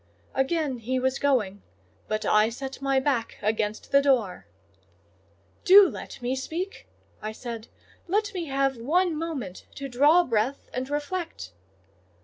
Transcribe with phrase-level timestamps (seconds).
[0.33, 1.61] Again he was going,
[2.07, 4.47] but I set my back against the door.
[5.63, 6.87] "Do let me speak,"
[7.21, 7.67] I said;
[8.07, 11.51] "let me have one moment to draw breath and reflect."